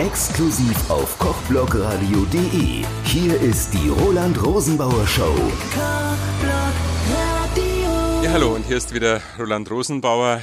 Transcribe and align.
Exklusiv 0.00 0.90
auf 0.90 1.16
kochblogradio.de. 1.20 2.84
Hier 3.04 3.40
ist 3.40 3.72
die 3.72 3.88
Roland 3.88 4.44
Rosenbauer 4.44 5.06
Show. 5.06 5.32
Ja, 8.20 8.32
hallo, 8.32 8.56
und 8.56 8.66
hier 8.66 8.76
ist 8.76 8.92
wieder 8.92 9.22
Roland 9.38 9.70
Rosenbauer. 9.70 10.40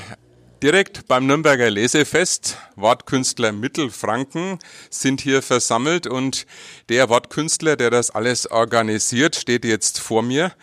Direkt 0.64 1.06
beim 1.08 1.26
Nürnberger 1.26 1.70
Lesefest, 1.70 2.60
Wortkünstler 2.78 3.52
Mittelfranken 3.52 4.58
sind 4.90 5.20
hier 5.20 5.42
versammelt 5.42 6.08
und 6.08 6.46
der 6.88 7.10
Wortkünstler, 7.10 7.76
der 7.76 7.90
das 7.90 8.10
alles 8.10 8.50
organisiert, 8.50 9.36
steht 9.36 9.66
jetzt 9.66 10.00
vor 10.00 10.22
mir, 10.22 10.54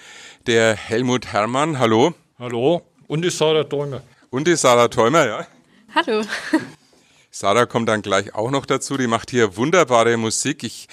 der 0.47 0.75
Helmut 0.75 1.27
Herrmann. 1.27 1.79
Hallo. 1.79 2.15
Hallo. 2.39 2.81
Und 3.07 3.21
die 3.21 3.31
Sarah 3.31 3.65
Träumer. 3.65 4.01
Und 4.31 4.49
die 4.49 4.57
Sarah 4.57 4.89
Träumer, 4.89 5.27
ja. 5.27 5.47
Hallo. 5.95 6.23
Sarah 7.41 7.67
kommt 7.67 7.89
dann 7.89 8.03
gleich 8.03 8.35
auch 8.35 8.51
noch 8.51 8.67
dazu. 8.67 8.97
Die 8.97 9.07
macht 9.07 9.31
hier 9.31 9.57
wunderbare 9.57 10.17
Musik. 10.17 10.65
Ich 10.65 10.89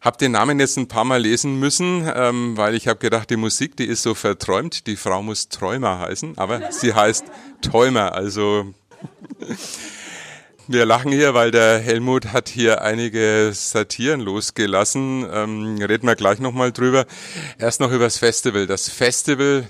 habe 0.00 0.16
den 0.16 0.30
Namen 0.30 0.60
jetzt 0.60 0.76
ein 0.76 0.86
paar 0.86 1.02
Mal 1.02 1.20
lesen 1.20 1.58
müssen, 1.58 2.08
ähm, 2.14 2.56
weil 2.56 2.76
ich 2.76 2.86
habe 2.86 3.00
gedacht, 3.00 3.30
die 3.30 3.36
Musik, 3.36 3.76
die 3.76 3.86
ist 3.86 4.02
so 4.02 4.14
verträumt. 4.14 4.86
Die 4.86 4.94
Frau 4.94 5.24
muss 5.24 5.48
Träumer 5.48 5.98
heißen, 5.98 6.38
aber 6.38 6.70
sie 6.70 6.94
heißt 6.94 7.24
Träumer. 7.62 8.14
Also 8.14 8.72
wir 10.68 10.86
lachen 10.86 11.10
hier, 11.10 11.34
weil 11.34 11.50
der 11.50 11.80
Helmut 11.80 12.26
hat 12.26 12.48
hier 12.48 12.82
einige 12.82 13.50
Satiren 13.52 14.20
losgelassen. 14.20 15.26
Ähm, 15.28 15.78
reden 15.78 16.06
wir 16.06 16.14
gleich 16.14 16.38
nochmal 16.38 16.70
drüber. 16.70 17.06
Erst 17.58 17.80
noch 17.80 17.90
über 17.90 18.04
das 18.04 18.18
Festival. 18.18 18.68
Das 18.68 18.88
Festival 18.88 19.68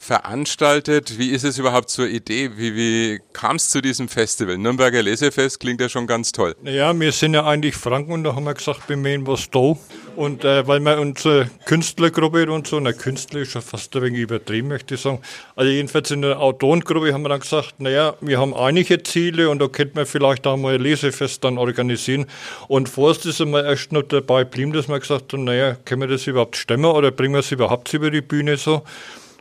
veranstaltet. 0.00 1.18
Wie 1.18 1.30
ist 1.30 1.44
es 1.44 1.58
überhaupt 1.58 1.90
zur 1.90 2.08
Idee? 2.08 2.52
Wie, 2.56 2.74
wie 2.74 3.20
kam 3.34 3.56
es 3.56 3.68
zu 3.68 3.82
diesem 3.82 4.08
Festival? 4.08 4.56
Nürnberger 4.56 5.02
Lesefest 5.02 5.60
klingt 5.60 5.78
ja 5.82 5.90
schon 5.90 6.06
ganz 6.06 6.32
toll. 6.32 6.56
Ja, 6.64 6.98
wir 6.98 7.12
sind 7.12 7.34
ja 7.34 7.44
eigentlich 7.44 7.76
Franken 7.76 8.12
und 8.12 8.24
da 8.24 8.34
haben 8.34 8.44
wir 8.44 8.54
gesagt, 8.54 8.88
wir 8.88 8.96
mähen 8.96 9.26
was 9.26 9.50
da. 9.50 9.76
Und 10.16 10.42
äh, 10.44 10.66
weil 10.66 10.80
wir 10.80 10.98
unsere 10.98 11.50
Künstlergruppe 11.66 12.50
und 12.50 12.66
so, 12.66 12.78
eine 12.78 12.94
Künstler 12.94 13.40
ist 13.40 13.54
ja 13.54 13.60
fast 13.60 13.94
ein 13.94 14.02
wenig 14.02 14.20
übertrieben, 14.20 14.68
möchte 14.68 14.94
ich 14.94 15.02
sagen. 15.02 15.20
Also 15.54 15.70
jedenfalls 15.70 16.10
in 16.10 16.22
der 16.22 16.40
Autorengruppe 16.40 17.12
haben 17.12 17.22
wir 17.22 17.28
dann 17.28 17.40
gesagt, 17.40 17.74
naja, 17.78 18.14
wir 18.22 18.40
haben 18.40 18.54
einige 18.54 19.02
Ziele 19.02 19.50
und 19.50 19.58
da 19.58 19.68
könnte 19.68 19.96
man 19.96 20.06
vielleicht 20.06 20.46
auch 20.46 20.56
mal 20.56 20.76
ein 20.76 20.80
Lesefest 20.80 21.44
dann 21.44 21.58
organisieren. 21.58 22.24
Und 22.68 22.88
vorerst 22.88 23.26
ist 23.26 23.42
einmal 23.42 23.66
erst 23.66 23.92
noch 23.92 24.02
dabei 24.02 24.44
geblieben, 24.44 24.72
dass 24.72 24.88
wir 24.88 24.98
gesagt 24.98 25.34
haben, 25.34 25.44
naja, 25.44 25.76
können 25.84 26.00
wir 26.00 26.08
das 26.08 26.26
überhaupt 26.26 26.56
stemmen 26.56 26.86
oder 26.86 27.10
bringen 27.10 27.34
wir 27.34 27.40
es 27.40 27.52
überhaupt 27.52 27.92
über 27.92 28.10
die 28.10 28.22
Bühne 28.22 28.56
so? 28.56 28.82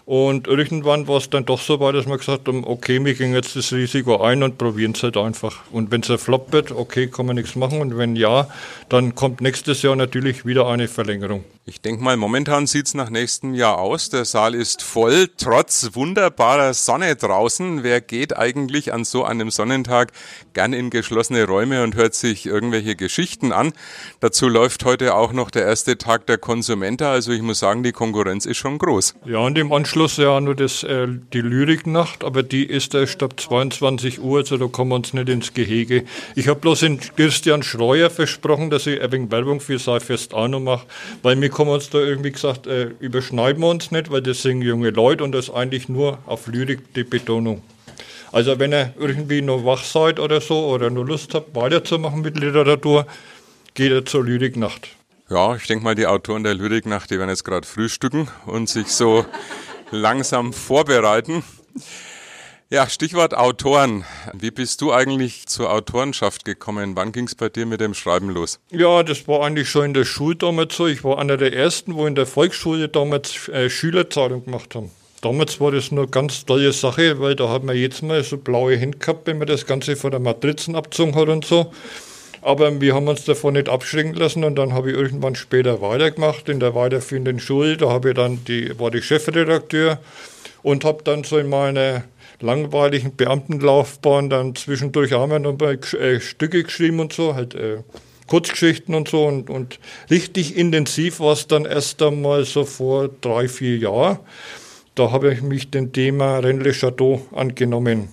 Und 0.09 0.47
irgendwann 0.47 1.07
war 1.07 1.17
es 1.17 1.29
dann 1.29 1.45
doch 1.45 1.61
so 1.61 1.79
weit, 1.79 1.93
dass 1.93 2.07
wir 2.07 2.17
gesagt 2.17 2.47
haben, 2.47 2.63
okay, 2.65 3.05
wir 3.05 3.13
gehen 3.13 3.31
jetzt 3.31 3.55
das 3.55 3.71
Risiko 3.71 4.19
ein 4.23 4.41
und 4.41 4.57
probieren 4.57 4.93
es 4.93 5.03
halt 5.03 5.17
einfach. 5.17 5.57
Und 5.71 5.91
wenn 5.91 6.02
es 6.02 6.09
ein 6.09 6.17
Flop 6.17 6.52
wird, 6.52 6.71
okay, 6.71 7.05
kann 7.05 7.27
man 7.27 7.35
nichts 7.35 7.55
machen. 7.55 7.79
Und 7.79 7.95
wenn 7.95 8.15
ja, 8.15 8.47
dann 8.89 9.13
kommt 9.13 9.39
nächstes 9.39 9.83
Jahr 9.83 9.95
natürlich 9.95 10.47
wieder 10.47 10.67
eine 10.67 10.87
Verlängerung. 10.87 11.43
Ich 11.65 11.81
denke 11.81 12.03
mal, 12.03 12.17
momentan 12.17 12.65
sieht 12.65 12.87
es 12.87 12.95
nach 12.95 13.11
nächstem 13.11 13.53
Jahr 13.53 13.77
aus. 13.77 14.09
Der 14.09 14.25
Saal 14.25 14.55
ist 14.55 14.81
voll, 14.81 15.30
trotz 15.37 15.91
wunderbarer 15.93 16.73
Sonne 16.73 17.15
draußen. 17.15 17.83
Wer 17.83 18.02
geht 18.02 18.35
eigentlich 18.35 18.91
an 18.91 19.05
so 19.05 19.23
einem 19.23 19.52
Sonnentag 19.52 20.11
gern 20.53 20.73
in 20.73 20.89
geschlossene 20.89 21.45
Räume 21.45 21.83
und 21.83 21.93
hört 21.93 22.15
sich 22.15 22.47
irgendwelche 22.47 22.95
Geschichten 22.95 23.52
an? 23.52 23.73
Dazu 24.19 24.47
läuft 24.47 24.83
heute 24.85 25.13
auch 25.13 25.31
noch 25.31 25.52
der 25.52 25.65
erste 25.65 25.99
Tag 25.99 26.25
der 26.25 26.39
Konsumenta. 26.39 27.11
Also 27.11 27.31
ich 27.31 27.43
muss 27.43 27.59
sagen, 27.59 27.83
die 27.83 27.91
Konkurrenz 27.91 28.47
ist 28.47 28.57
schon 28.57 28.80
groß. 28.80 29.13
Ja, 29.25 29.37
und 29.37 29.55
im 29.55 29.71
Anschluss 29.71 29.98
ja 30.17 30.39
nur 30.39 30.55
das, 30.55 30.83
äh, 30.83 31.08
die 31.33 31.42
Lyriknacht, 31.42 32.23
aber 32.23 32.44
die 32.44 32.66
ist 32.66 32.94
erst 32.94 33.22
ab 33.22 33.39
22 33.39 34.22
Uhr, 34.22 34.39
also 34.39 34.58
da 34.58 34.67
kommen 34.67 34.92
wir 34.92 34.95
uns 34.95 35.14
nicht 35.14 35.30
ins 35.30 35.53
Gehege. 35.53 36.05
Ich 36.36 36.47
habe 36.47 36.59
bloß 36.59 36.83
in 36.83 37.00
Christian 37.00 37.64
Schreuer 37.64 38.09
versprochen, 38.09 38.70
dass 38.70 38.88
ich 38.88 39.02
ein 39.02 39.11
wenig 39.11 39.31
Werbung 39.31 39.59
für 39.59 39.80
Seifest 39.80 40.33
auch 40.33 40.47
noch 40.47 40.59
mache, 40.59 40.86
weil 41.21 41.39
wir 41.39 41.52
haben 41.52 41.70
uns 41.70 41.89
da 41.89 41.99
irgendwie 41.99 42.32
gesagt, 42.32 42.67
äh, 42.67 42.92
überschneiden 42.99 43.61
wir 43.61 43.70
uns 43.70 43.92
nicht, 43.92 44.11
weil 44.11 44.21
das 44.21 44.42
sind 44.42 44.61
junge 44.61 44.89
Leute 44.92 45.23
und 45.23 45.32
das 45.32 45.49
ist 45.49 45.54
eigentlich 45.54 45.89
nur 45.89 46.20
auf 46.26 46.48
Lyrik 46.48 46.93
die 46.93 47.04
Betonung. 47.04 47.61
Also 48.32 48.59
wenn 48.59 48.73
ihr 48.73 48.93
irgendwie 48.98 49.42
noch 49.42 49.65
wach 49.65 49.83
seid 49.83 50.20
oder 50.20 50.42
so 50.42 50.67
oder 50.67 50.89
nur 50.89 51.05
Lust 51.05 51.33
habt, 51.33 51.55
weiterzumachen 51.55 52.21
mit 52.21 52.39
Literatur, 52.39 53.08
geht 53.73 53.92
ihr 53.92 54.05
zur 54.05 54.23
Lyriknacht. 54.23 54.89
Ja, 55.30 55.55
ich 55.55 55.67
denke 55.67 55.83
mal, 55.83 55.93
die 55.93 56.08
Autoren 56.08 56.43
der 56.43 56.55
Lyriknacht, 56.55 57.11
die 57.11 57.20
werden 57.20 57.30
jetzt 57.30 57.43
gerade 57.43 57.67
frühstücken 57.67 58.27
und 58.48 58.67
sich 58.67 58.88
so 58.88 59.26
langsam 59.92 60.54
vorbereiten. 60.54 61.44
Ja, 62.72 62.88
Stichwort 62.88 63.36
Autoren. 63.36 64.05
Wie 64.33 64.52
bist 64.52 64.82
du 64.82 64.94
eigentlich 64.94 65.48
zur 65.48 65.72
Autorenschaft 65.72 66.45
gekommen? 66.45 66.95
Wann 66.95 67.11
ging 67.11 67.26
es 67.26 67.33
bei 67.33 67.50
dir 67.50 67.66
mit 67.66 67.82
dem 67.82 67.95
Schreiben 67.95 68.30
los? 68.30 68.60
Ja, 68.70 69.02
das 69.02 69.27
war 69.27 69.44
eigentlich 69.44 69.70
schon 69.70 69.86
in 69.86 69.94
der 69.95 70.05
Schule 70.05 70.36
damals 70.36 70.76
so. 70.76 70.86
Ich 70.86 71.04
war 71.04 71.17
einer 71.17 71.38
der 71.38 71.52
ersten, 71.54 71.95
wo 71.95 72.05
in 72.05 72.14
der 72.14 72.27
Volksschule 72.27 72.88
damals 72.88 73.48
äh, 73.48 73.72
Schülerzeitung 73.72 74.45
gemacht 74.45 74.76
haben. 74.76 74.92
Damals 75.22 75.60
war 75.60 75.72
das 75.72 75.92
eine 75.92 76.08
ganz 76.08 76.45
tolle 76.45 76.71
Sache, 76.71 77.20
weil 77.20 77.36
da 77.36 77.50
hat 77.50 77.64
man 77.64 77.76
jetzt 77.76 78.04
mal 78.04 78.23
so 78.23 78.38
blaue 78.38 78.77
Hände 78.77 79.00
gehabt, 79.00 79.26
wenn 79.26 79.39
man 79.39 79.48
das 79.48 79.66
Ganze 79.66 79.95
von 79.95 80.11
der 80.11 80.20
Matrizen 80.20 80.76
abgezogen 80.76 81.16
hat 81.16 81.27
und 81.27 81.45
so. 81.45 81.73
Aber 82.42 82.80
wir 82.80 82.95
haben 82.95 83.08
uns 83.08 83.26
davon 83.26 83.54
nicht 83.54 83.70
abschrecken 83.70 84.14
lassen 84.14 84.44
und 84.44 84.55
dann 84.55 84.73
habe 84.73 84.92
ich 84.92 84.98
irgendwann 84.98 85.36
später 85.36 85.82
weitergemacht 85.82 86.50
in 86.50 86.60
der 86.60 86.76
weiterführenden 86.76 87.39
Schule. 87.39 87.77
Da 87.77 87.89
habe 87.89 88.10
ich 88.10 88.16
dann 88.16 88.44
die, 88.45 88.77
war 88.80 88.94
ich 88.94 89.05
Chefredakteur 89.05 90.00
und 90.64 90.86
habe 90.86 91.04
dann 91.04 91.23
so 91.23 91.38
in 91.38 91.50
meiner 91.50 92.04
langweiligen 92.42 93.16
Beamtenlaufbahn 93.16 94.30
dann 94.30 94.55
zwischendurch 94.55 95.14
auch 95.14 95.27
mal 95.27 95.44
äh, 95.45 96.20
Stücke 96.20 96.64
geschrieben 96.64 97.00
und 97.00 97.14
so, 97.14 97.36
halt 97.36 97.55
äh, 97.55 97.80
Kurzgeschichten 98.27 98.95
und 98.95 99.10
so. 99.10 99.26
Und, 99.26 99.50
und 99.50 99.80
richtig 100.10 100.56
intensiv 100.56 101.20
war 101.20 101.33
es 101.33 101.48
dann 101.48 101.66
erst 101.66 102.02
einmal 102.02 102.45
so 102.45 102.64
vor 102.64 103.10
drei, 103.21 103.48
vier 103.48 103.77
Jahren. 103.77 104.20
Da 104.95 105.11
habe 105.11 105.33
ich 105.33 105.42
mich 105.42 105.70
dem 105.71 105.92
Thema 105.92 106.39
Rennes 106.39 106.77
Chateau 106.77 107.21
angenommen. 107.33 108.10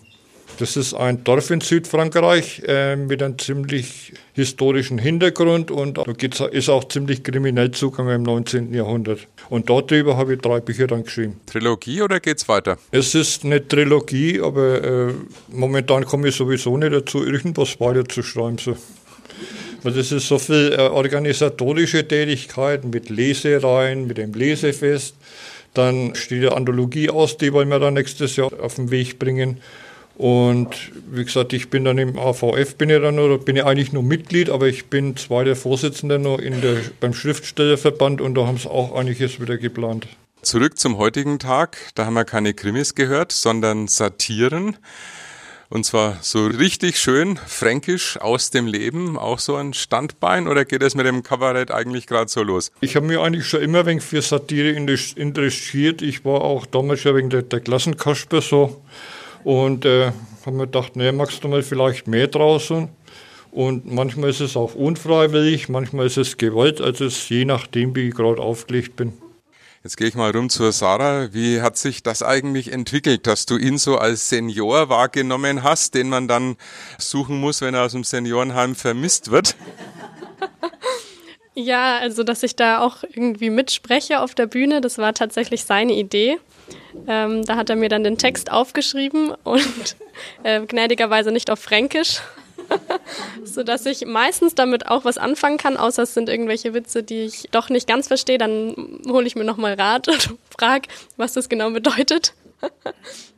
Das 0.58 0.74
ist 0.76 0.94
ein 0.94 1.22
Dorf 1.22 1.50
in 1.50 1.60
Südfrankreich 1.60 2.62
äh, 2.66 2.96
mit 2.96 3.22
einem 3.22 3.38
ziemlich 3.38 4.14
historischen 4.32 4.96
Hintergrund 4.96 5.70
und 5.70 5.98
da 5.98 6.46
ist 6.46 6.70
auch 6.70 6.84
ziemlich 6.84 7.22
kriminell 7.22 7.72
zugegangen 7.72 8.16
im 8.16 8.22
19. 8.22 8.72
Jahrhundert. 8.72 9.28
Und 9.50 9.68
darüber 9.68 10.16
habe 10.16 10.34
ich 10.34 10.40
drei 10.40 10.60
Bücher 10.60 10.86
dann 10.86 11.04
geschrieben. 11.04 11.40
Trilogie 11.44 12.00
oder 12.00 12.20
geht's 12.20 12.48
weiter? 12.48 12.78
Es 12.90 13.14
ist 13.14 13.44
eine 13.44 13.68
Trilogie, 13.68 14.40
aber 14.40 14.82
äh, 14.82 15.12
momentan 15.48 16.06
komme 16.06 16.28
ich 16.28 16.36
sowieso 16.36 16.76
nicht 16.78 16.92
dazu, 16.92 17.22
irgendwas 17.22 17.78
weiter 17.78 18.06
zu 18.06 18.22
schreiben. 18.22 18.56
So. 18.56 18.78
Weil 19.82 19.92
das 19.92 20.10
ist 20.10 20.26
so 20.26 20.38
viel 20.38 20.72
äh, 20.72 20.80
organisatorische 20.80 22.08
Tätigkeit 22.08 22.84
mit 22.84 23.10
Lesereien, 23.10 24.06
mit 24.06 24.16
dem 24.16 24.32
Lesefest. 24.32 25.16
Dann 25.74 26.14
steht 26.14 26.46
eine 26.46 26.56
Anthologie 26.56 27.10
aus, 27.10 27.36
die 27.36 27.52
wollen 27.52 27.68
wir 27.68 27.78
dann 27.78 27.94
nächstes 27.94 28.36
Jahr 28.36 28.50
auf 28.60 28.76
den 28.76 28.90
Weg 28.90 29.18
bringen. 29.18 29.60
Und 30.16 30.92
wie 31.10 31.24
gesagt, 31.24 31.52
ich 31.52 31.68
bin 31.68 31.84
dann 31.84 31.98
im 31.98 32.18
AVF, 32.18 32.76
bin 32.76 32.88
ich 32.88 33.00
dann 33.00 33.18
oder 33.18 33.36
bin 33.36 33.56
ich 33.56 33.64
eigentlich 33.64 33.92
nur 33.92 34.02
Mitglied, 34.02 34.48
aber 34.48 34.66
ich 34.66 34.86
bin 34.86 35.14
zweiter 35.16 35.54
Vorsitzender 35.54 36.18
noch 36.18 36.38
in 36.38 36.62
der, 36.62 36.76
beim 37.00 37.12
Schriftstellerverband 37.12 38.22
und 38.22 38.34
da 38.34 38.46
haben 38.46 38.56
sie 38.56 38.70
auch 38.70 38.94
einiges 38.94 39.40
wieder 39.40 39.58
geplant. 39.58 40.06
Zurück 40.40 40.78
zum 40.78 40.96
heutigen 40.96 41.38
Tag, 41.38 41.76
da 41.96 42.06
haben 42.06 42.14
wir 42.14 42.24
keine 42.24 42.54
Krimis 42.54 42.94
gehört, 42.94 43.32
sondern 43.32 43.88
Satiren. 43.88 44.76
Und 45.68 45.84
zwar 45.84 46.18
so 46.22 46.46
richtig 46.46 46.98
schön 46.98 47.38
fränkisch 47.44 48.18
aus 48.18 48.50
dem 48.50 48.66
Leben, 48.66 49.18
auch 49.18 49.40
so 49.40 49.56
ein 49.56 49.74
Standbein 49.74 50.46
oder 50.46 50.64
geht 50.64 50.82
es 50.82 50.94
mit 50.94 51.04
dem 51.04 51.24
Kabarett 51.24 51.72
eigentlich 51.72 52.06
gerade 52.06 52.30
so 52.30 52.42
los? 52.42 52.70
Ich 52.80 52.94
habe 52.94 53.06
mich 53.06 53.18
eigentlich 53.18 53.46
schon 53.46 53.60
immer 53.60 53.84
wegen 53.84 54.00
für 54.00 54.22
Satire 54.22 54.70
interessiert. 54.70 56.02
Ich 56.02 56.24
war 56.24 56.42
auch 56.42 56.64
damals 56.66 57.00
schon 57.00 57.16
wegen 57.16 57.30
der, 57.30 57.42
der 57.42 57.60
Klassenkasper 57.60 58.40
so 58.40 58.80
und 59.46 59.84
äh, 59.84 60.10
haben 60.44 60.56
wir 60.56 60.66
gedacht, 60.66 60.96
nee, 60.96 61.12
magst 61.12 61.44
du 61.44 61.46
mal 61.46 61.62
vielleicht 61.62 62.08
mehr 62.08 62.26
draußen? 62.26 62.88
Und 63.52 63.86
manchmal 63.86 64.30
ist 64.30 64.40
es 64.40 64.56
auch 64.56 64.74
unfreiwillig, 64.74 65.68
manchmal 65.68 66.06
ist 66.06 66.16
es 66.16 66.36
Gewalt, 66.36 66.80
also 66.80 67.04
es 67.04 67.16
ist 67.16 67.30
je 67.30 67.44
nachdem, 67.44 67.94
wie 67.94 68.08
ich 68.08 68.14
gerade 68.16 68.42
aufgelegt 68.42 68.96
bin. 68.96 69.12
Jetzt 69.84 69.98
gehe 69.98 70.08
ich 70.08 70.16
mal 70.16 70.32
rum 70.32 70.50
zur 70.50 70.72
Sarah. 70.72 71.32
Wie 71.32 71.60
hat 71.60 71.76
sich 71.76 72.02
das 72.02 72.24
eigentlich 72.24 72.72
entwickelt, 72.72 73.28
dass 73.28 73.46
du 73.46 73.56
ihn 73.56 73.78
so 73.78 73.98
als 73.98 74.28
Senior 74.28 74.88
wahrgenommen 74.88 75.62
hast, 75.62 75.94
den 75.94 76.08
man 76.08 76.26
dann 76.26 76.56
suchen 76.98 77.38
muss, 77.38 77.60
wenn 77.60 77.74
er 77.74 77.84
aus 77.84 77.92
dem 77.92 78.02
Seniorenheim 78.02 78.74
vermisst 78.74 79.30
wird? 79.30 79.54
Ja, 81.58 81.96
also 81.96 82.22
dass 82.22 82.42
ich 82.42 82.54
da 82.54 82.80
auch 82.80 83.02
irgendwie 83.02 83.48
mitspreche 83.48 84.20
auf 84.20 84.34
der 84.34 84.44
Bühne, 84.44 84.82
das 84.82 84.98
war 84.98 85.14
tatsächlich 85.14 85.64
seine 85.64 85.94
Idee. 85.94 86.38
Ähm, 87.06 87.44
da 87.44 87.56
hat 87.56 87.70
er 87.70 87.76
mir 87.76 87.88
dann 87.88 88.04
den 88.04 88.18
Text 88.18 88.50
aufgeschrieben 88.50 89.32
und 89.44 89.96
äh, 90.42 90.60
gnädigerweise 90.60 91.30
nicht 91.30 91.50
auf 91.50 91.60
Fränkisch, 91.60 92.20
sodass 93.44 93.86
ich 93.86 94.06
meistens 94.06 94.54
damit 94.54 94.86
auch 94.88 95.04
was 95.04 95.18
anfangen 95.18 95.58
kann, 95.58 95.76
außer 95.76 96.02
es 96.02 96.14
sind 96.14 96.28
irgendwelche 96.28 96.74
Witze, 96.74 97.02
die 97.02 97.22
ich 97.22 97.48
doch 97.50 97.68
nicht 97.68 97.86
ganz 97.86 98.08
verstehe. 98.08 98.38
Dann 98.38 99.00
hole 99.08 99.26
ich 99.26 99.36
mir 99.36 99.44
nochmal 99.44 99.74
Rat 99.74 100.08
und 100.08 100.36
frage, 100.56 100.88
was 101.16 101.34
das 101.34 101.48
genau 101.48 101.70
bedeutet. 101.70 102.34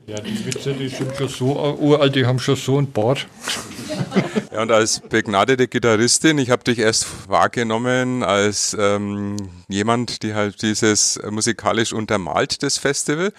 Ja, 0.08 0.18
die 0.22 0.46
Witze, 0.46 0.72
die 0.72 0.88
sind 0.88 1.14
schon 1.14 1.28
so 1.28 1.76
uralt, 1.78 2.14
die 2.14 2.24
haben 2.24 2.38
schon 2.38 2.56
so 2.56 2.78
ein 2.78 2.90
Bart. 2.90 3.26
Ja, 4.50 4.62
und 4.62 4.72
als 4.72 5.00
begnadete 5.00 5.68
Gitarristin, 5.68 6.38
ich 6.38 6.50
habe 6.50 6.64
dich 6.64 6.78
erst 6.78 7.28
wahrgenommen 7.28 8.22
als 8.22 8.76
ähm, 8.78 9.36
jemand, 9.68 10.22
die 10.22 10.34
halt 10.34 10.62
dieses 10.62 11.20
musikalisch 11.30 11.92
untermalt, 11.92 12.62
das 12.62 12.78
Festival. 12.78 13.32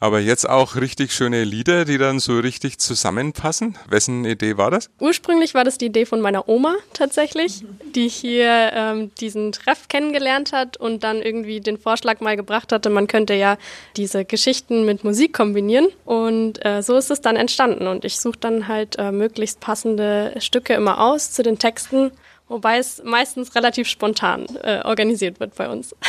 Aber 0.00 0.20
jetzt 0.20 0.48
auch 0.48 0.76
richtig 0.76 1.12
schöne 1.12 1.42
Lieder, 1.42 1.84
die 1.84 1.98
dann 1.98 2.20
so 2.20 2.38
richtig 2.38 2.78
zusammenpassen. 2.78 3.76
Wessen 3.88 4.24
Idee 4.24 4.56
war 4.56 4.70
das? 4.70 4.90
Ursprünglich 5.00 5.54
war 5.54 5.64
das 5.64 5.76
die 5.76 5.86
Idee 5.86 6.06
von 6.06 6.20
meiner 6.20 6.48
Oma 6.48 6.76
tatsächlich, 6.92 7.64
die 7.96 8.08
hier 8.08 8.70
ähm, 8.72 9.10
diesen 9.20 9.50
Treff 9.50 9.88
kennengelernt 9.88 10.52
hat 10.52 10.76
und 10.76 11.02
dann 11.02 11.20
irgendwie 11.20 11.60
den 11.60 11.78
Vorschlag 11.78 12.20
mal 12.20 12.36
gebracht 12.36 12.70
hatte, 12.70 12.90
man 12.90 13.08
könnte 13.08 13.34
ja 13.34 13.58
diese 13.96 14.24
Geschichten 14.24 14.86
mit 14.86 15.02
Musik 15.02 15.32
kombinieren. 15.32 15.87
Und 16.04 16.64
äh, 16.64 16.82
so 16.82 16.96
ist 16.96 17.10
es 17.10 17.20
dann 17.20 17.36
entstanden. 17.36 17.86
Und 17.86 18.04
ich 18.04 18.20
suche 18.20 18.38
dann 18.38 18.68
halt 18.68 18.96
äh, 18.98 19.12
möglichst 19.12 19.60
passende 19.60 20.34
Stücke 20.38 20.74
immer 20.74 21.00
aus 21.00 21.32
zu 21.32 21.42
den 21.42 21.58
Texten, 21.58 22.10
wobei 22.48 22.78
es 22.78 23.02
meistens 23.04 23.54
relativ 23.54 23.88
spontan 23.88 24.46
äh, 24.62 24.80
organisiert 24.84 25.40
wird 25.40 25.54
bei 25.54 25.68
uns. 25.68 25.94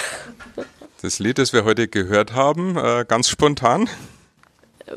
Das 1.02 1.18
Lied, 1.20 1.38
das 1.38 1.54
wir 1.54 1.64
heute 1.64 1.88
gehört 1.88 2.34
haben, 2.34 2.76
äh, 2.76 3.06
ganz 3.08 3.30
spontan. 3.30 3.88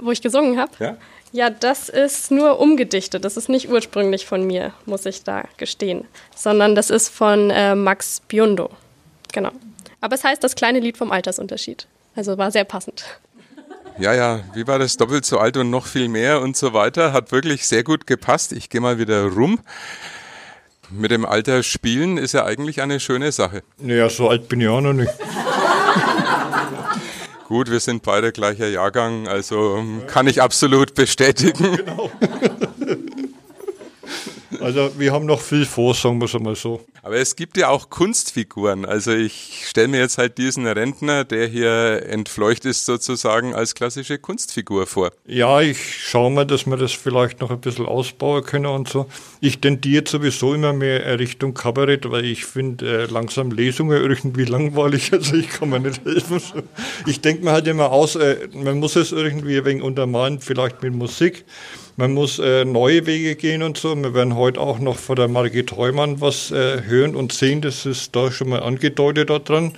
Wo 0.00 0.11
ich 0.11 0.20
gesungen 0.20 0.58
habe? 0.58 0.73
Ja. 0.81 0.96
Ja, 1.31 1.49
das 1.49 1.88
ist 1.88 2.31
nur 2.31 2.61
umgedichtet. 2.61 3.25
Das 3.25 3.38
ist 3.38 3.49
nicht 3.49 3.70
ursprünglich 3.70 4.26
von 4.26 4.46
mir, 4.46 4.75
muss 4.84 5.06
ich 5.06 5.25
da 5.25 5.44
gestehen, 5.56 6.05
sondern 6.37 6.75
das 6.75 6.90
ist 6.90 7.08
von 7.08 7.50
äh, 7.50 7.75
Max 7.75 8.20
Biondo. 8.29 8.70
Genau. 9.32 9.50
Aber 10.02 10.14
es 10.14 10.25
heißt 10.25 10.44
das 10.44 10.55
kleine 10.56 10.81
Lied 10.81 10.99
vom 10.99 11.11
Altersunterschied. 11.11 11.87
Also 12.14 12.37
war 12.37 12.50
sehr 12.50 12.64
passend. 12.64 13.05
Ja, 13.99 14.15
ja, 14.15 14.41
wie 14.55 14.67
war 14.67 14.79
das? 14.79 14.97
Doppelt 14.97 15.25
so 15.25 15.39
alt 15.39 15.56
und 15.56 15.71
noch 15.71 15.87
viel 15.87 16.09
mehr 16.09 16.41
und 16.41 16.56
so 16.56 16.73
weiter. 16.73 17.12
Hat 17.12 17.31
wirklich 17.33 17.67
sehr 17.67 17.85
gut 17.85 18.06
gepasst. 18.06 18.53
Ich 18.53 18.71
gehe 18.71 18.81
mal 18.81 18.99
wieder 18.99 19.25
rum. 19.27 19.61
Mit 20.91 21.11
dem 21.11 21.25
Alter 21.25 21.62
spielen 21.62 22.19
ist 22.19 22.33
ja 22.33 22.44
eigentlich 22.44 22.83
eine 22.83 23.00
schöne 23.00 23.33
Sache. 23.33 23.62
Naja, 23.79 24.11
so 24.11 24.29
alt 24.29 24.49
bin 24.49 24.61
ich 24.61 24.69
auch 24.69 24.81
noch 24.81 24.93
nicht. 24.93 25.12
Gut, 27.49 27.71
wir 27.71 27.81
sind 27.81 28.03
beide 28.03 28.33
gleicher 28.33 28.69
Jahrgang, 28.69 29.29
also 29.29 29.77
ähm, 29.77 30.03
kann 30.06 30.27
ich 30.27 30.41
absolut 30.41 30.94
bestätigen. 30.94 31.77
Genau. 31.77 32.11
Also 34.61 34.93
wir 34.97 35.12
haben 35.12 35.27
noch 35.27 35.41
viel 35.41 35.67
vor, 35.67 35.93
sagen 35.93 36.21
wir 36.21 36.27
es 36.27 36.35
einmal 36.37 36.55
so. 36.55 36.85
Aber 37.05 37.17
es 37.17 37.35
gibt 37.35 37.57
ja 37.57 37.69
auch 37.69 37.91
Kunstfiguren. 37.91 38.85
Also 38.85 39.11
ich 39.11 39.65
stelle 39.67 39.89
mir 39.89 39.99
jetzt 39.99 40.19
halt 40.19 40.39
diesen 40.39 40.69
Rentner, 40.69 41.25
der 41.25 41.49
hier 41.49 42.07
entfleucht 42.07 42.65
ist 42.65 42.87
sozusagen, 42.87 43.57
als 43.57 43.75
klassische 43.75 44.19
Kunstfigur 44.19 44.87
vor. 44.87 45.11
Ja, 45.27 45.61
ich 45.61 45.97
schaue 45.97 46.31
mal, 46.31 46.47
dass 46.47 46.65
wir 46.65 46.77
das 46.77 46.93
vielleicht 46.93 47.41
noch 47.41 47.51
ein 47.51 47.61
bisschen 47.61 47.87
ausbauen 47.87 48.45
können 48.45 48.67
und 48.67 48.89
so. 48.89 49.07
Ich 49.41 49.61
tendiere 49.61 50.05
sowieso 50.07 50.55
immer 50.55 50.73
mehr 50.73 51.19
Richtung 51.19 51.55
Kabarett, 51.55 52.09
weil 52.09 52.25
ich 52.25 52.45
finde 52.45 53.03
äh, 53.03 53.07
langsam 53.07 53.51
Lesungen 53.51 54.01
irgendwie 54.01 54.45
langweilig. 54.53 55.13
Also 55.13 55.35
ich 55.35 55.49
kann 55.49 55.71
mir 55.71 55.81
nicht 55.81 56.05
helfen. 56.05 56.41
Ich 57.07 57.21
denke 57.21 57.45
mir 57.45 57.51
halt 57.51 57.67
immer 57.67 57.91
aus, 57.91 58.15
äh, 58.15 58.47
man 58.55 58.79
muss 58.79 58.95
es 58.95 59.11
irgendwie 59.11 59.59
ein 59.59 59.65
wenig 59.65 59.83
untermalen, 59.83 60.39
vielleicht 60.39 60.85
mit 60.85 60.95
Musik. 60.95 61.45
Man 61.97 62.15
muss 62.15 62.39
äh, 62.39 62.65
neue 62.65 63.05
Wege 63.07 63.37
gehen 63.37 63.63
und 63.63 63.77
so. 63.77 63.95
Wir 63.95 64.15
werden 64.15 64.35
heute 64.35 64.61
auch 64.61 64.79
noch 64.79 64.97
von 64.97 65.17
der 65.17 65.29
Margit 65.29 65.73
Heumann 65.73 66.23
was 66.23 66.51
äh, 66.51 66.81
hören 66.93 67.17
und 67.17 67.33
sehen. 67.33 67.61
Das 67.61 67.87
ist 67.87 68.15
da 68.15 68.31
schon 68.31 68.50
mal 68.50 68.62
angedeutet 68.62 69.31
daran. 69.31 69.73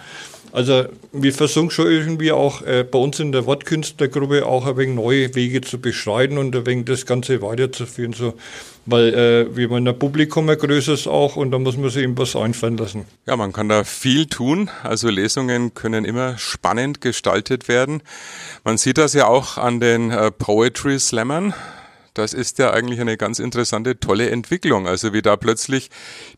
Also 0.55 0.85
wir 1.11 1.33
versuchen 1.35 1.73
schon 1.73 1.91
irgendwie 1.91 2.31
auch 2.31 2.63
äh, 2.63 2.85
bei 2.89 2.97
uns 2.97 3.19
in 3.19 3.33
der 3.33 3.45
Wortkünstlergruppe 3.45 4.47
auch 4.47 4.67
ein 4.67 4.77
wenig 4.77 4.95
neue 4.95 5.35
Wege 5.35 5.63
zu 5.63 5.81
beschreiten 5.81 6.39
und 6.39 6.55
ein 6.55 6.65
wenig 6.65 6.85
das 6.85 7.07
Ganze 7.07 7.43
weiterzuführen. 7.43 8.13
So. 8.13 8.35
Weil 8.87 9.15
äh, 9.15 9.57
wir 9.57 9.69
wollen 9.69 9.89
ein 9.89 9.99
Publikum 9.99 10.49
ein 10.49 10.57
größeres 10.57 11.09
auch 11.09 11.35
und 11.35 11.51
da 11.51 11.59
muss 11.59 11.77
man 11.77 11.91
sich 11.91 12.05
eben 12.05 12.17
was 12.17 12.37
einfallen 12.37 12.77
lassen. 12.77 13.05
Ja, 13.27 13.35
man 13.35 13.53
kann 13.53 13.69
da 13.69 13.83
viel 13.83 14.27
tun. 14.27 14.71
Also 14.85 15.09
Lesungen 15.09 15.75
können 15.75 16.05
immer 16.05 16.39
spannend 16.39 17.01
gestaltet 17.01 17.67
werden. 17.67 18.01
Man 18.63 18.79
sieht 18.79 18.99
das 18.99 19.13
ja 19.13 19.27
auch 19.27 19.59
an 19.59 19.81
den 19.81 20.13
äh, 20.13 20.31
Poetry 20.31 21.01
Slammern. 21.01 21.53
Das 22.15 22.33
ist 22.33 22.59
ja 22.59 22.73
eigentlich 22.73 23.01
eine 23.01 23.17
ganz 23.17 23.41
interessante, 23.41 23.99
tolle 23.99 24.31
Entwicklung. 24.31 24.87
Also 24.87 25.13
wie 25.13 25.23
da 25.23 25.37
plötzlich 25.37 25.91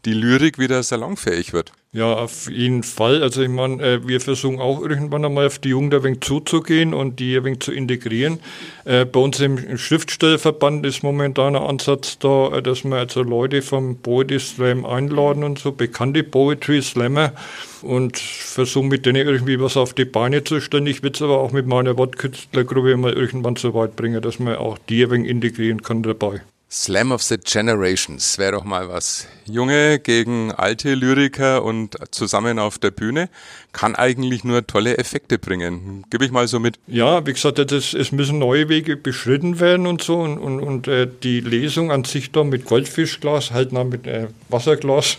die 0.05 0.15
Lyrik 0.15 0.59
wieder 0.59 0.83
salonfähig 0.83 1.53
wird. 1.53 1.73
Ja, 1.97 2.13
auf 2.13 2.51
jeden 2.51 2.83
Fall. 2.83 3.23
Also 3.23 3.41
ich 3.41 3.49
meine, 3.49 3.83
äh, 3.83 4.07
wir 4.07 4.21
versuchen 4.21 4.61
auch 4.61 4.83
irgendwann 4.83 5.25
einmal 5.25 5.47
auf 5.47 5.59
die 5.59 5.71
Jugend 5.71 5.95
ein 5.95 6.03
wenig 6.03 6.21
zuzugehen 6.21 6.93
und 6.93 7.19
die 7.19 7.35
ein 7.39 7.45
wenig 7.45 7.61
zu 7.61 7.73
integrieren. 7.73 8.39
Äh, 8.85 9.07
bei 9.07 9.19
uns 9.19 9.41
im 9.41 9.79
Schriftstellerverband 9.79 10.85
ist 10.85 11.03
momentan 11.03 11.57
ein 11.57 11.63
Ansatz 11.63 12.19
da, 12.19 12.49
äh, 12.49 12.61
dass 12.61 12.85
wir 12.85 12.97
also 12.97 13.23
Leute 13.23 13.63
vom 13.63 13.97
Poetry 13.97 14.39
Slam 14.39 14.85
einladen 14.85 15.43
und 15.43 15.59
so, 15.59 15.73
bekannte 15.73 16.23
Poetry 16.23 16.83
Slammer 16.83 17.33
und 17.81 18.19
versuchen 18.19 18.89
mit 18.89 19.07
denen 19.07 19.27
irgendwie 19.27 19.59
was 19.59 19.79
auf 19.79 19.95
die 19.95 20.05
Beine 20.05 20.45
zu 20.45 20.61
stellen. 20.61 20.87
Ich 20.87 21.03
will 21.03 21.13
es 21.15 21.23
aber 21.23 21.39
auch 21.39 21.53
mit 21.53 21.67
meiner 21.67 21.97
Wortkünstlergruppe 21.97 22.95
mal 22.99 23.15
irgendwann 23.15 23.57
so 23.57 23.73
weit 23.73 23.97
bringen, 23.97 24.21
dass 24.21 24.39
man 24.39 24.57
auch 24.57 24.77
die 24.91 25.03
ein 25.03 25.13
wenig 25.13 25.31
integrieren 25.31 25.81
kann 25.81 26.03
dabei. 26.03 26.43
Slam 26.69 27.13
of 27.13 27.23
the 27.23 27.37
Generations 27.39 28.39
wäre 28.39 28.53
doch 28.53 28.65
mal 28.65 28.89
was. 28.89 29.29
Junge 29.45 30.01
gegen 30.01 30.51
alte 30.51 30.95
Lyriker 30.95 31.63
und 31.63 31.97
zusammen 32.11 32.59
auf 32.59 32.79
der 32.79 32.91
Bühne 32.91 33.29
kann 33.73 33.95
eigentlich 33.95 34.43
nur 34.43 34.67
tolle 34.67 34.99
Effekte 34.99 35.39
bringen. 35.39 36.05
Gib 36.11 36.23
ich 36.23 36.33
mal 36.33 36.49
so 36.49 36.59
mit. 36.59 36.81
Ja, 36.89 37.25
wie 37.25 37.35
gesagt, 37.35 37.59
das, 37.71 37.95
es 37.95 38.11
müssen 38.11 38.41
neue 38.41 38.69
Wege 38.69 38.97
beschritten 38.97 39.61
werden 39.61 39.87
und 39.87 40.03
so. 40.03 40.19
Und, 40.19 40.39
und, 40.39 40.59
und 40.59 40.89
äh, 40.89 41.07
die 41.23 41.39
Lesung 41.41 41.93
an 41.93 42.03
sich 42.03 42.33
da 42.33 42.43
mit 42.43 42.65
Goldfischglas, 42.65 43.53
halt 43.53 43.73
noch 43.73 43.85
mit 43.85 44.09
äh, 44.09 44.27
Wasserglas 44.49 45.19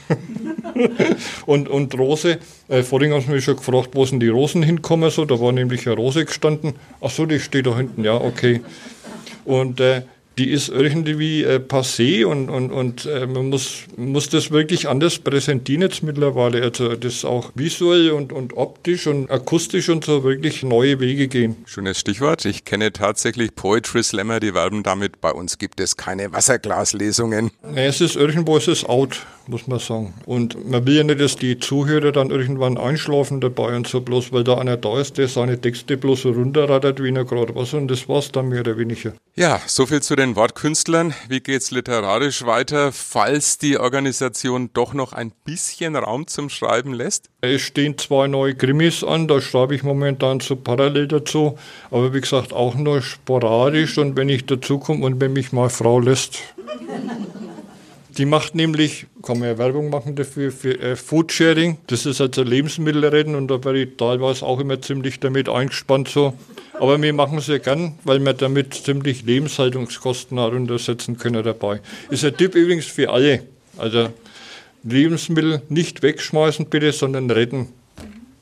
und, 1.45 1.69
und 1.69 1.97
Rose. 1.97 2.39
Äh, 2.67 2.83
vorhin 2.83 3.13
haben 3.13 3.21
sie 3.21 3.31
mich 3.31 3.45
schon 3.45 3.55
gefragt, 3.55 3.91
wo 3.93 4.05
sind 4.05 4.19
die 4.19 4.27
Rosen 4.27 4.63
hinkommen. 4.63 5.09
So, 5.11 5.23
da 5.23 5.39
war 5.39 5.53
nämlich 5.53 5.87
eine 5.87 5.95
Rose 5.95 6.25
gestanden. 6.25 6.73
Ach 6.99 7.09
so, 7.09 7.25
die 7.25 7.39
steht 7.39 7.67
da 7.67 7.77
hinten. 7.77 8.03
Ja, 8.03 8.15
okay. 8.15 8.61
Und 9.45 9.79
äh, 9.79 10.01
die 10.37 10.51
ist 10.51 10.69
irgendwie 10.69 11.43
äh, 11.43 11.57
passé 11.57 12.25
und, 12.25 12.49
und, 12.49 12.71
und 12.71 13.05
äh, 13.05 13.25
man 13.25 13.49
muss, 13.49 13.83
muss 13.95 14.29
das 14.29 14.51
wirklich 14.51 14.87
anders 14.87 15.17
präsentieren 15.17 15.81
jetzt 15.81 16.03
mittlerweile. 16.03 16.61
Also 16.61 16.95
das 16.95 17.25
auch 17.25 17.51
visuell 17.55 18.11
und, 18.11 18.31
und 18.31 18.55
optisch 18.55 19.07
und 19.07 19.31
akustisch 19.31 19.89
und 19.89 20.05
so 20.05 20.23
wirklich 20.23 20.61
neue 20.63 20.99
Wege 20.99 21.27
gehen. 21.27 21.55
Schönes 21.65 21.99
Stichwort. 21.99 22.45
Ich 22.45 22.65
kenne 22.65 22.93
tatsächlich 22.93 23.55
Poetry 23.55 24.03
Slammer, 24.03 24.39
die 24.39 24.53
werben 24.53 24.83
damit, 24.83 25.21
bei 25.21 25.31
uns 25.31 25.57
gibt 25.57 25.79
es 25.79 25.97
keine 25.97 26.31
Wasserglaslesungen. 26.31 27.49
Nee, 27.73 27.87
es 27.87 28.01
ist 28.01 28.15
irgendwo 28.15 28.57
ist 28.57 28.67
es 28.67 28.85
out, 28.85 29.25
muss 29.47 29.67
man 29.67 29.79
sagen. 29.79 30.13
Und 30.25 30.69
man 30.69 30.85
will 30.85 30.95
ja 30.95 31.03
nicht, 31.03 31.19
dass 31.19 31.35
die 31.35 31.59
Zuhörer 31.59 32.11
dann 32.11 32.29
irgendwann 32.29 32.77
einschlafen 32.77 33.41
dabei 33.41 33.75
und 33.75 33.87
so, 33.87 34.01
bloß 34.01 34.31
weil 34.31 34.43
da 34.43 34.57
einer 34.57 34.77
da 34.77 34.99
ist, 34.99 35.17
der 35.17 35.27
seine 35.27 35.59
Texte 35.59 35.97
bloß 35.97 36.23
so 36.23 36.31
runterrattert, 36.31 37.01
wie 37.01 37.13
er 37.13 37.25
gerade 37.25 37.55
was 37.55 37.73
und 37.73 37.89
das 37.89 38.07
war's 38.09 38.31
dann 38.31 38.49
mehr 38.49 38.61
oder 38.61 38.77
weniger. 38.77 39.13
Ja, 39.35 39.61
so 39.67 39.85
viel 39.85 40.01
zu 40.01 40.15
den 40.15 40.35
Wortkünstlern. 40.35 41.13
Wie 41.29 41.41
geht's 41.41 41.71
literarisch 41.71 42.45
weiter, 42.45 42.91
falls 42.91 43.57
die 43.57 43.77
Organisation 43.77 44.71
doch 44.73 44.93
noch 44.93 45.13
ein 45.13 45.31
bisschen 45.45 45.95
Raum 45.95 46.27
zum 46.27 46.49
Schreiben 46.49 46.93
lässt? 46.93 47.29
Es 47.41 47.61
stehen 47.61 47.97
zwei 47.97 48.27
neue 48.27 48.55
Krimis 48.55 49.03
an, 49.03 49.27
da 49.27 49.39
schreibe 49.39 49.75
ich 49.75 49.83
momentan 49.83 50.39
so 50.39 50.55
parallel 50.55 51.07
dazu, 51.07 51.57
aber 51.91 52.13
wie 52.13 52.21
gesagt 52.21 52.51
auch 52.51 52.73
nur 52.75 53.01
sporadisch 53.01 53.97
und 53.99 54.17
wenn 54.17 54.29
ich 54.29 54.45
dazu 54.47 54.79
komme 54.79 55.05
und 55.05 55.21
wenn 55.21 55.33
mich 55.33 55.51
mal 55.51 55.69
Frau 55.69 55.99
lässt. 55.99 56.39
Die 58.17 58.25
macht 58.25 58.55
nämlich, 58.55 59.05
kann 59.21 59.39
man 59.39 59.49
ja 59.49 59.57
Werbung 59.59 59.91
machen 59.91 60.15
dafür, 60.15 60.51
für 60.51 60.79
äh, 60.79 60.95
Foodsharing. 60.95 61.77
Das 61.85 62.07
ist 62.07 62.19
also 62.19 62.41
Lebensmittelretten 62.41 63.35
und 63.35 63.47
da 63.47 63.63
werde 63.63 63.83
ich 63.83 63.97
teilweise 63.97 64.43
auch 64.43 64.59
immer 64.59 64.81
ziemlich 64.81 65.19
damit 65.19 65.47
eingespannt 65.47 66.07
so. 66.07 66.33
Aber 66.73 66.99
wir 66.99 67.13
machen 67.13 67.37
es 67.37 67.47
ja 67.47 67.59
gern, 67.59 67.97
weil 68.03 68.19
wir 68.19 68.33
damit 68.33 68.73
ziemlich 68.73 69.23
Lebenshaltungskosten 69.23 70.39
heruntersetzen 70.39 71.17
können 71.17 71.43
dabei. 71.43 71.81
Ist 72.09 72.25
ein 72.25 72.35
Tipp 72.35 72.55
übrigens 72.55 72.85
für 72.85 73.11
alle. 73.11 73.43
Also 73.77 74.09
Lebensmittel 74.83 75.61
nicht 75.69 76.01
wegschmeißen 76.01 76.67
bitte, 76.67 76.91
sondern 76.93 77.29
retten. 77.29 77.67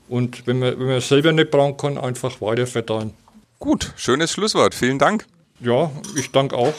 Und 0.08 0.48
wenn 0.48 0.60
man, 0.60 0.79
wenn 0.79 0.88
man 0.88 1.01
selber 1.01 1.34
nicht 1.34 1.51
brauchen 1.51 1.75
kann, 1.75 1.98
einfach 1.98 2.39
weiter 2.39 2.67
verteilen. 2.67 3.13
Gut, 3.60 3.94
schönes 3.98 4.32
Schlusswort. 4.32 4.74
Vielen 4.74 5.00
Dank. 5.00 5.25
Ja, 5.60 5.91
ich 6.15 6.32
danke 6.32 6.55
auch. 6.55 6.74